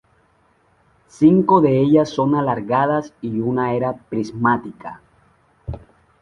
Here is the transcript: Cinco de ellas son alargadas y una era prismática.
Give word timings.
Cinco 1.09 1.61
de 1.61 1.79
ellas 1.79 2.09
son 2.09 2.33
alargadas 2.33 3.13
y 3.21 3.39
una 3.39 3.75
era 3.75 3.93
prismática. 3.97 4.99